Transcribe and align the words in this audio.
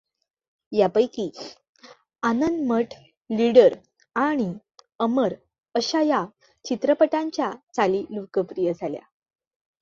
यापैकी 0.71 1.29
आनंद 2.23 2.71
मठ 2.71 2.93
लीडर 3.29 3.75
आणि 4.15 4.51
अमर 4.99 5.33
आशा 5.75 6.01
या 6.01 6.25
चित्रपटांच्या 6.65 7.51
चाली 7.75 8.03
लोकप्रिय 8.09 8.71
झाल्या. 8.73 9.01